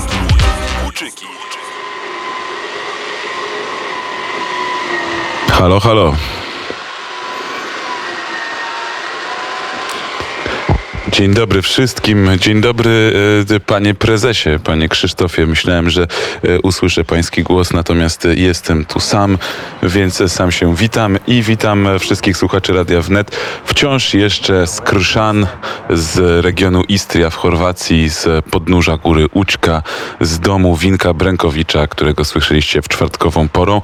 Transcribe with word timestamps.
Studio 0.00 0.16
Łuczyki. 0.84 1.26
Łuczyki. 1.26 1.66
Halo, 5.52 5.80
halo. 5.80 6.12
Dzień 11.16 11.34
dobry 11.34 11.62
wszystkim. 11.62 12.28
Dzień 12.38 12.60
dobry 12.60 13.12
e, 13.50 13.60
panie 13.60 13.94
prezesie, 13.94 14.50
panie 14.64 14.88
Krzysztofie. 14.88 15.46
Myślałem, 15.46 15.90
że 15.90 16.06
e, 16.42 16.60
usłyszę 16.60 17.04
pański 17.04 17.42
głos, 17.42 17.72
natomiast 17.72 18.26
e, 18.26 18.34
jestem 18.34 18.84
tu 18.84 19.00
sam, 19.00 19.38
więc 19.82 20.32
sam 20.32 20.52
się 20.52 20.76
witam 20.76 21.18
i 21.26 21.42
witam 21.42 21.88
wszystkich 21.98 22.36
słuchaczy 22.36 22.72
Radia 22.72 23.00
Wnet. 23.00 23.36
Wciąż 23.64 24.14
jeszcze 24.14 24.66
z 24.66 24.80
Kryszan, 24.80 25.46
z 25.90 26.44
regionu 26.44 26.82
Istria 26.88 27.30
w 27.30 27.36
Chorwacji, 27.36 28.08
z 28.08 28.44
podnóża 28.44 28.96
góry 28.96 29.26
Ućka, 29.32 29.82
z 30.20 30.40
domu 30.40 30.76
Winka 30.76 31.14
Brękowicza, 31.14 31.86
którego 31.86 32.24
słyszeliście 32.24 32.82
w 32.82 32.88
czwartkową 32.88 33.48
porą. 33.48 33.80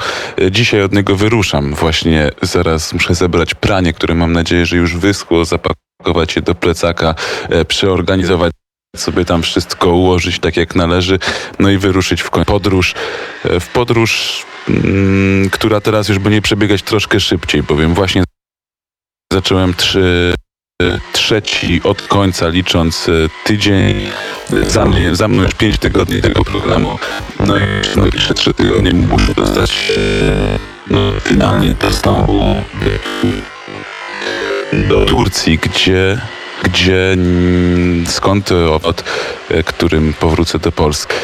Dzisiaj 0.51 0.83
od 0.83 0.93
niego 0.93 1.17
wyruszam. 1.17 1.75
Właśnie 1.75 2.31
zaraz 2.43 2.93
muszę 2.93 3.15
zebrać 3.15 3.55
pranie, 3.55 3.93
które 3.93 4.15
mam 4.15 4.33
nadzieję, 4.33 4.67
że 4.67 4.77
już 4.77 4.97
wyschło, 4.97 5.45
zapakować 5.45 5.92
spakować 6.03 6.37
je 6.37 6.43
do 6.43 6.55
plecaka, 6.55 7.15
e, 7.49 7.65
przeorganizować 7.65 8.53
sobie 8.97 9.25
tam 9.25 9.43
wszystko 9.43 9.91
ułożyć 9.91 10.39
tak 10.39 10.57
jak 10.57 10.75
należy, 10.75 11.19
no 11.59 11.71
i 11.71 11.79
wyruszyć 11.79 12.23
w 12.23 12.31
podróż. 12.31 12.95
E, 13.45 13.61
w 13.61 13.69
podróż, 13.69 14.43
mm, 14.69 15.51
która 15.51 15.81
teraz 15.81 16.09
już 16.09 16.19
będzie 16.19 16.43
przebiegać 16.43 16.83
troszkę 16.83 17.21
szybciej, 17.21 17.63
bowiem 17.63 17.95
właśnie 17.95 18.25
zacząłem 19.33 19.75
trzy 19.75 20.35
trzeci 21.13 21.81
od 21.85 22.03
końca 22.03 22.49
licząc 22.49 23.09
e, 23.09 23.13
tydzień. 23.45 23.95
Za, 24.67 24.85
mnie, 24.85 25.17
za 25.17 25.29
mną 25.29 25.43
już 25.43 25.55
pięć 25.55 25.79
tygodni 25.79 26.23
tego 26.23 26.45
programu. 26.45 26.99
No 27.47 27.57
i 27.57 27.63
no, 27.97 28.07
jeszcze 28.15 28.35
trzy 28.35 28.55
tygodnie 28.55 28.93
muszę 28.93 29.35
dostać 29.35 29.93
no, 30.91 31.13
finalnie 31.21 31.75
do 31.75 31.93
Stambułu 31.93 32.57
do 34.73 35.05
Turcji, 35.05 35.59
gdzie, 35.59 36.21
gdzie 36.63 37.17
skąd 38.07 38.51
od 38.83 39.05
którym 39.65 40.15
powrócę 40.21 40.59
do 40.59 40.73
Polski. 40.73 41.15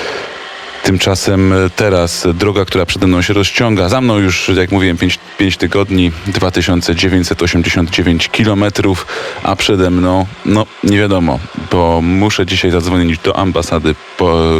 Tymczasem 0.82 1.54
teraz 1.76 2.26
droga, 2.34 2.64
która 2.64 2.86
przede 2.86 3.06
mną 3.06 3.22
się 3.22 3.34
rozciąga, 3.34 3.88
za 3.88 4.00
mną 4.00 4.18
już, 4.18 4.50
jak 4.56 4.72
mówiłem, 4.72 4.96
5, 4.96 5.18
5 5.38 5.56
tygodni, 5.56 6.12
2989 6.26 8.28
kilometrów, 8.28 9.06
a 9.42 9.56
przede 9.56 9.90
mną, 9.90 10.26
no 10.46 10.66
nie 10.84 10.98
wiadomo, 10.98 11.38
bo 11.70 12.00
muszę 12.02 12.46
dzisiaj 12.46 12.70
zadzwonić 12.70 13.18
do 13.18 13.36
ambasady 13.36 13.94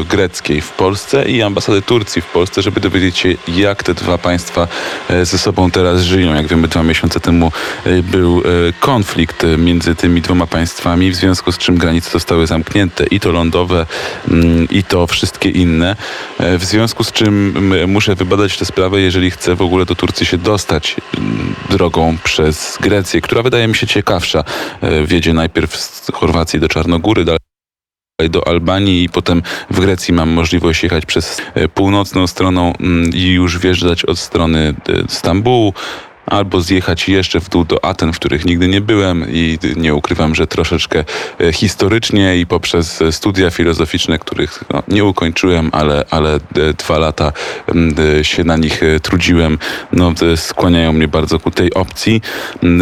greckiej 0.09 0.61
w 0.61 0.73
Polsce 0.73 1.25
i 1.25 1.43
ambasady 1.43 1.83
Turcji 1.83 2.23
w 2.23 2.27
Polsce, 2.27 2.63
żeby 2.63 2.81
dowiedzieć 2.81 3.19
się, 3.19 3.29
jak 3.49 3.83
te 3.83 3.95
dwa 3.95 4.19
państwa 4.19 4.69
e, 5.11 5.27
ze 5.27 5.39
sobą 5.39 5.71
teraz 5.71 6.03
żyją. 6.03 6.35
Jak 6.35 6.47
wiemy, 6.47 6.69
dwa 6.69 6.83
miesiące 6.83 7.21
temu 7.21 7.53
e, 7.85 8.03
był 8.03 8.39
e, 8.39 8.43
konflikt 8.81 9.47
między 9.59 9.95
tymi 9.95 10.21
dwoma 10.21 10.47
państwami, 10.47 11.11
w 11.11 11.15
związku 11.15 11.53
z 11.53 11.59
czym 11.59 11.79
granice 11.79 12.11
zostały 12.11 12.47
zamknięte, 12.47 13.05
i 13.07 13.21
to 13.21 13.33
lądowe, 13.33 13.87
mm, 14.29 14.69
i 14.71 14.85
to 14.85 15.07
wszystkie 15.07 15.51
inne. 15.51 15.97
W 16.39 16.65
związku 16.65 17.05
z 17.05 17.13
czym 17.13 17.55
muszę 17.87 18.15
wybadać 18.15 18.59
tę 18.59 18.65
sprawę, 18.65 19.01
jeżeli 19.01 19.31
chcę 19.31 19.55
w 19.55 19.63
ogóle 19.63 19.85
do 19.85 19.95
Turcji 19.95 20.27
się 20.27 20.39
dostać 20.39 20.97
mm, 21.19 21.55
drogą 21.71 22.17
przez 22.25 22.79
Grecję, 22.81 23.21
która 23.21 23.43
wydaje 23.43 23.69
mi 23.69 23.75
się 23.75 23.87
ciekawsza. 23.87 24.45
Wiedzie 25.07 25.33
najpierw 25.33 25.77
z 25.77 26.11
Chorwacji 26.13 26.61
do 26.61 26.69
Czarnogóry, 26.69 27.25
dalej 27.25 27.48
do 28.31 28.49
Albanii 28.49 29.05
i 29.05 29.09
potem 29.09 29.43
w 29.71 29.81
Grecji 29.81 30.15
mam 30.15 30.31
możliwość 30.31 30.83
jechać 30.83 31.07
przez 31.07 31.41
e, 31.55 31.69
północną 31.69 32.27
stroną 32.27 32.73
mm, 32.81 33.11
i 33.15 33.23
już 33.23 33.59
wjeżdżać 33.59 34.05
od 34.05 34.19
strony 34.19 34.75
e, 34.89 34.93
Stambułu, 35.09 35.75
albo 36.27 36.61
zjechać 36.61 37.09
jeszcze 37.09 37.41
w 37.41 37.49
dół 37.49 37.65
do 37.65 37.85
Aten, 37.85 38.13
w 38.13 38.17
których 38.17 38.45
nigdy 38.45 38.69
nie 38.69 38.81
byłem 38.81 39.25
i 39.29 39.59
nie 39.77 39.95
ukrywam, 39.95 40.35
że 40.35 40.47
troszeczkę 40.47 41.05
e, 41.41 41.53
historycznie 41.53 42.37
i 42.37 42.47
poprzez 42.47 43.03
studia 43.11 43.51
filozoficzne, 43.51 44.19
których 44.19 44.65
no, 44.73 44.83
nie 44.89 45.05
ukończyłem, 45.05 45.71
ale, 45.73 46.05
ale 46.11 46.41
dwa 46.79 46.99
lata 46.99 47.33
się 48.23 48.45
na 48.45 48.57
nich 48.57 48.81
trudziłem, 49.03 49.59
no, 49.93 50.13
skłaniają 50.37 50.93
mnie 50.93 51.09
bardzo 51.09 51.39
ku 51.39 51.51
tej 51.51 51.75
opcji. 51.75 52.23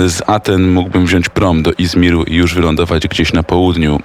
Z 0.07 0.23
Aten 0.27 0.73
mógłbym 0.73 1.07
wziąć 1.07 1.29
prom 1.29 1.63
do 1.63 1.73
Izmiru 1.79 2.23
i 2.23 2.35
już 2.35 2.55
wylądować 2.55 3.09
gdzieś 3.09 3.33
na 3.33 3.43
południu 3.43 4.01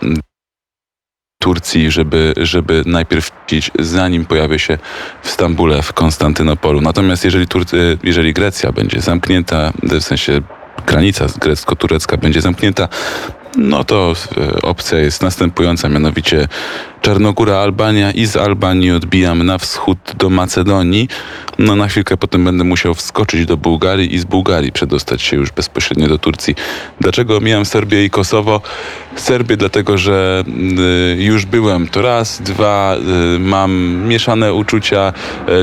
Turcji, 1.42 1.92
żeby, 1.92 2.34
żeby 2.38 2.84
najpierw 2.86 3.32
iść, 3.52 3.72
zanim 3.80 4.26
pojawi 4.26 4.60
się 4.60 4.78
w 5.22 5.30
Stambule, 5.30 5.82
w 5.82 5.94
Konstantynopolu. 5.94 6.82
Natomiast 6.82 7.26
jeżeli, 7.26 7.48
Turcy, 7.48 7.98
jeżeli 8.04 8.34
Grecja 8.34 8.72
będzie 8.72 9.02
zamknięta, 9.02 9.74
w 9.84 10.02
sensie 10.02 10.42
granica 10.86 11.26
grecko-turecka 11.40 12.18
będzie 12.18 12.42
zamknięta, 12.42 12.88
no 13.58 13.84
to 13.84 14.14
e, 14.38 14.62
opcja 14.62 15.00
jest 15.00 15.22
następująca, 15.22 15.90
mianowicie 15.90 16.48
Czarnogóra, 17.02 17.58
Albania 17.58 18.12
i 18.12 18.26
z 18.26 18.38
Albanii 18.38 18.92
odbijam 18.92 19.44
na 19.44 19.58
wschód 19.58 19.98
do 20.18 20.30
Macedonii. 20.30 21.08
No 21.60 21.76
na 21.76 21.88
chwilkę 21.88 22.18
potem 22.18 22.46
będę 22.46 22.64
musiał 22.64 22.94
wskoczyć 22.96 23.46
do 23.46 23.58
Bułgarii 23.58 24.16
i 24.16 24.20
z 24.20 24.26
Bułgarii 24.26 24.72
przedostać 24.72 25.22
się 25.22 25.38
już 25.38 25.52
bezpośrednio 25.52 26.08
do 26.08 26.18
Turcji. 26.18 26.56
Dlaczego 27.00 27.38
omijam 27.38 27.66
Serbię 27.66 28.06
i 28.06 28.10
Kosowo? 28.10 28.62
Serbię 29.16 29.58
dlatego, 29.58 29.98
że 29.98 30.44
y, 31.18 31.24
już 31.24 31.46
byłem 31.46 31.88
to 31.88 32.02
raz, 32.02 32.42
dwa, 32.42 32.96
y, 33.36 33.40
mam 33.40 33.72
mieszane 34.08 34.54
uczucia 34.54 35.14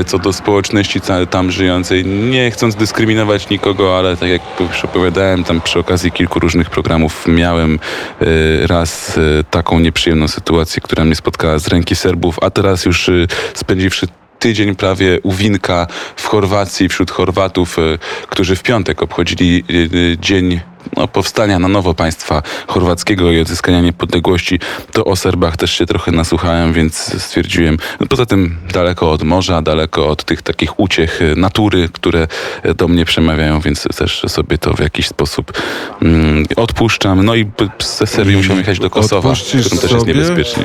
y, 0.01 0.03
co 0.03 0.19
do 0.19 0.33
społeczności 0.33 0.99
tam 1.29 1.51
żyjącej. 1.51 2.05
Nie 2.05 2.51
chcąc 2.51 2.75
dyskryminować 2.75 3.49
nikogo, 3.49 3.97
ale 3.97 4.17
tak 4.17 4.29
jak 4.29 4.41
już 4.59 4.85
opowiadałem, 4.85 5.43
tam 5.43 5.61
przy 5.61 5.79
okazji 5.79 6.11
kilku 6.11 6.39
różnych 6.39 6.69
programów 6.69 7.27
miałem 7.27 7.79
y, 8.21 8.67
raz 8.67 9.17
y, 9.17 9.43
taką 9.51 9.79
nieprzyjemną 9.79 10.27
sytuację, 10.27 10.81
która 10.81 11.05
mnie 11.05 11.15
spotkała 11.15 11.28
spotkała 11.29 11.59
z 11.59 11.67
ręki 11.67 11.95
Serbów, 11.95 12.39
a 12.41 12.49
teraz 12.49 12.85
już 12.85 13.09
y, 13.09 13.27
spędziwszy 13.53 14.07
tydzień 14.39 14.75
prawie 14.75 15.19
u 15.23 15.31
Winka 15.31 15.87
w 16.15 16.25
Chorwacji 16.25 16.89
wśród 16.89 17.11
Chorwatów, 17.11 17.79
y, 17.79 17.99
którzy 18.29 18.55
w 18.55 18.63
piątek 18.63 19.03
obchodzili 19.03 19.63
y, 19.69 20.17
dzień 20.19 20.59
no, 20.97 21.07
powstania 21.07 21.59
na 21.59 21.67
nowo 21.67 21.93
państwa 21.93 22.41
chorwackiego 22.67 23.31
i 23.31 23.39
odzyskania 23.39 23.81
niepodległości, 23.81 24.59
to 24.91 25.05
o 25.05 25.15
Serbach 25.15 25.57
też 25.57 25.71
się 25.77 25.85
trochę 25.85 26.11
nasłuchałem, 26.11 26.73
więc 26.73 27.23
stwierdziłem, 27.23 27.77
no 27.99 28.07
poza 28.07 28.25
tym 28.25 28.57
daleko 28.73 29.11
od 29.11 29.23
morza, 29.23 29.61
daleko 29.61 30.07
od 30.07 30.23
tych 30.23 30.41
takich 30.41 30.79
uciech 30.79 31.19
natury, 31.35 31.89
które 31.93 32.27
do 32.75 32.87
mnie 32.87 33.05
przemawiają, 33.05 33.59
więc 33.59 33.87
też 33.97 34.25
sobie 34.27 34.57
to 34.57 34.73
w 34.73 34.79
jakiś 34.79 35.07
sposób 35.07 35.53
mm, 36.01 36.45
odpuszczam. 36.55 37.25
No 37.25 37.35
i 37.35 37.45
ze 37.79 38.07
Serbii 38.07 38.37
musiałem 38.37 38.57
jechać 38.57 38.79
do 38.79 38.89
Kosowa, 38.89 39.33
którym 39.33 39.79
też 39.79 39.91
jest 39.91 40.07
niebezpiecznie. 40.07 40.63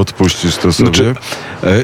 Odpuścisz 0.00 0.56
to 0.56 0.72
sobie. 0.72 0.88
Znaczy... 0.88 1.14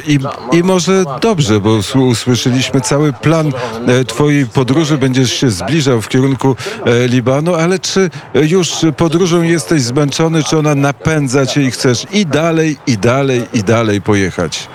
I, 0.06 0.18
I 0.52 0.62
może 0.62 1.04
dobrze, 1.20 1.60
bo 1.60 1.80
usłyszeliśmy 1.94 2.80
cały 2.80 3.12
plan 3.12 3.52
e, 3.86 4.04
Twojej 4.04 4.46
podróży. 4.46 4.98
Będziesz 4.98 5.32
się 5.32 5.50
zbliżał 5.50 6.02
w 6.02 6.08
kierunku 6.08 6.56
e, 6.86 7.08
Libanu, 7.08 7.54
ale 7.54 7.78
czy 7.78 8.10
już 8.34 8.72
podróżą 8.96 9.42
jesteś 9.42 9.82
zmęczony, 9.82 10.44
czy 10.44 10.58
ona 10.58 10.74
napędza 10.74 11.46
Cię 11.46 11.62
i 11.62 11.70
chcesz 11.70 12.06
i 12.12 12.26
dalej, 12.26 12.76
i 12.86 12.98
dalej, 12.98 13.42
i 13.52 13.62
dalej 13.62 14.00
pojechać? 14.00 14.68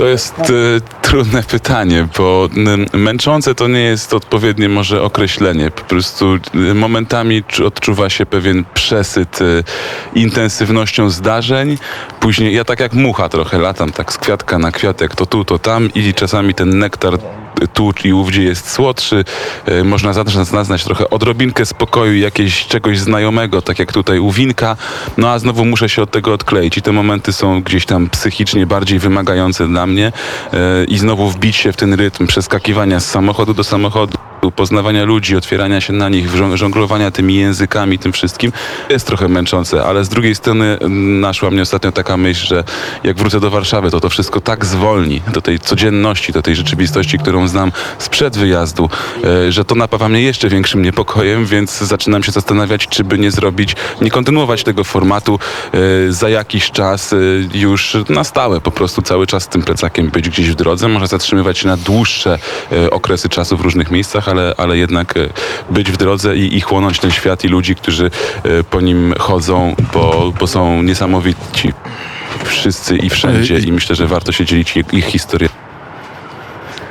To 0.00 0.06
jest 0.06 0.50
y, 0.50 0.80
trudne 1.02 1.42
pytanie, 1.42 2.08
bo 2.18 2.48
y, 2.94 2.98
męczące 2.98 3.54
to 3.54 3.68
nie 3.68 3.80
jest 3.80 4.14
odpowiednie 4.14 4.68
może 4.68 5.02
określenie. 5.02 5.70
Po 5.70 5.84
prostu 5.84 6.34
y, 6.34 6.74
momentami 6.74 7.42
odczuwa 7.66 8.10
się 8.10 8.26
pewien 8.26 8.64
przesyt 8.74 9.40
y, 9.40 9.64
intensywnością 10.14 11.10
zdarzeń. 11.10 11.78
Później 12.20 12.54
ja 12.54 12.64
tak 12.64 12.80
jak 12.80 12.92
mucha 12.92 13.28
trochę 13.28 13.58
latam 13.58 13.92
tak 13.92 14.12
z 14.12 14.18
kwiatka 14.18 14.58
na 14.58 14.72
kwiatek, 14.72 15.16
to 15.16 15.26
tu, 15.26 15.44
to 15.44 15.58
tam 15.58 15.88
i 15.94 16.14
czasami 16.14 16.54
ten 16.54 16.78
nektar 16.78 17.18
tu 17.68 17.90
i 18.04 18.12
ówdzie 18.12 18.42
jest 18.42 18.70
słodszy. 18.70 19.24
E, 19.66 19.84
można 19.84 20.12
zaznać 20.44 20.84
trochę 20.84 21.10
odrobinkę 21.10 21.66
spokoju, 21.66 22.16
jakiegoś 22.16 22.66
czegoś 22.66 22.98
znajomego, 22.98 23.62
tak 23.62 23.78
jak 23.78 23.92
tutaj 23.92 24.18
u 24.18 24.30
winka. 24.30 24.76
No 25.16 25.30
a 25.30 25.38
znowu 25.38 25.64
muszę 25.64 25.88
się 25.88 26.02
od 26.02 26.10
tego 26.10 26.32
odkleić 26.32 26.78
i 26.78 26.82
te 26.82 26.92
momenty 26.92 27.32
są 27.32 27.62
gdzieś 27.62 27.86
tam 27.86 28.10
psychicznie 28.10 28.66
bardziej 28.66 28.98
wymagające 28.98 29.68
dla 29.68 29.86
mnie 29.86 30.12
e, 30.52 30.84
i 30.84 30.98
znowu 30.98 31.30
wbić 31.30 31.56
się 31.56 31.72
w 31.72 31.76
ten 31.76 31.94
rytm 31.94 32.26
przeskakiwania 32.26 33.00
z 33.00 33.06
samochodu 33.10 33.54
do 33.54 33.64
samochodu 33.64 34.29
poznawania 34.56 35.04
ludzi, 35.04 35.36
otwierania 35.36 35.80
się 35.80 35.92
na 35.92 36.08
nich, 36.08 36.30
żong- 36.30 36.56
żonglowania 36.56 37.10
tymi 37.10 37.34
językami, 37.34 37.98
tym 37.98 38.12
wszystkim, 38.12 38.52
jest 38.90 39.06
trochę 39.06 39.28
męczące, 39.28 39.84
ale 39.84 40.04
z 40.04 40.08
drugiej 40.08 40.34
strony 40.34 40.78
mm, 40.80 41.20
naszła 41.20 41.50
mnie 41.50 41.62
ostatnio 41.62 41.92
taka 41.92 42.16
myśl, 42.16 42.46
że 42.46 42.64
jak 43.04 43.16
wrócę 43.16 43.40
do 43.40 43.50
Warszawy, 43.50 43.90
to 43.90 44.00
to 44.00 44.08
wszystko 44.08 44.40
tak 44.40 44.66
zwolni 44.66 45.22
do 45.32 45.42
tej 45.42 45.58
codzienności, 45.58 46.32
do 46.32 46.42
tej 46.42 46.56
rzeczywistości, 46.56 47.18
którą 47.18 47.48
znam 47.48 47.72
sprzed 47.98 48.36
wyjazdu, 48.36 48.90
e, 49.24 49.52
że 49.52 49.64
to 49.64 49.74
napawa 49.74 50.08
mnie 50.08 50.22
jeszcze 50.22 50.48
większym 50.48 50.82
niepokojem, 50.82 51.46
więc 51.46 51.78
zaczynam 51.78 52.22
się 52.22 52.32
zastanawiać, 52.32 52.88
czy 52.88 53.04
by 53.04 53.18
nie 53.18 53.30
zrobić, 53.30 53.76
nie 54.00 54.10
kontynuować 54.10 54.64
tego 54.64 54.84
formatu 54.84 55.38
e, 56.08 56.12
za 56.12 56.28
jakiś 56.28 56.70
czas 56.70 57.12
e, 57.12 57.16
już 57.54 57.96
na 58.08 58.24
stałe, 58.24 58.60
po 58.60 58.70
prostu 58.70 59.02
cały 59.02 59.26
czas 59.26 59.42
z 59.42 59.48
tym 59.48 59.62
plecakiem 59.62 60.10
być 60.10 60.28
gdzieś 60.28 60.50
w 60.50 60.54
drodze, 60.54 60.88
może 60.88 61.06
zatrzymywać 61.06 61.58
się 61.58 61.68
na 61.68 61.76
dłuższe 61.76 62.38
okresy 62.90 63.28
czasu 63.28 63.56
w 63.56 63.60
różnych 63.60 63.90
miejscach, 63.90 64.28
ale, 64.30 64.54
ale 64.56 64.78
jednak 64.78 65.16
e, 65.16 65.28
być 65.70 65.90
w 65.90 65.96
drodze 65.96 66.36
i, 66.36 66.56
i 66.56 66.60
chłonąć 66.60 66.98
ten 66.98 67.10
świat 67.10 67.44
i 67.44 67.48
ludzi, 67.48 67.74
którzy 67.74 68.10
e, 68.42 68.64
po 68.64 68.80
nim 68.80 69.14
chodzą, 69.18 69.76
bo, 69.92 70.32
bo 70.40 70.46
są 70.46 70.82
niesamowici 70.82 71.72
wszyscy 72.44 72.96
i 72.96 73.10
wszędzie 73.10 73.58
i 73.58 73.72
myślę, 73.72 73.96
że 73.96 74.06
warto 74.06 74.32
się 74.32 74.44
dzielić 74.44 74.76
ich, 74.76 74.92
ich 74.92 75.04
historię. 75.04 75.48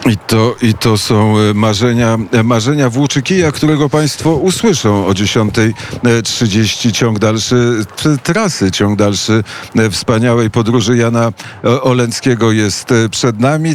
I 0.06 0.18
to, 0.18 0.56
I 0.62 0.74
to 0.74 0.98
są 0.98 1.38
e, 1.38 1.54
marzenia, 1.54 2.18
e, 2.32 2.44
marzenia 2.44 2.90
Włóczykija, 2.90 3.52
którego 3.52 3.90
Państwo 3.90 4.36
usłyszą 4.36 5.06
o 5.06 5.12
10.30. 5.12 6.92
Ciąg 6.92 7.20
dalszy 7.20 7.86
trasy, 8.24 8.72
ciąg 8.72 9.00
dalszy 9.00 9.44
e, 9.76 9.90
wspaniałej 9.90 10.50
podróży 10.50 10.98
Jana 10.98 11.32
e, 11.64 11.82
Olenckiego 11.82 12.52
jest 12.52 12.92
e, 12.92 13.10
przed 13.10 13.40
nami. 13.40 13.60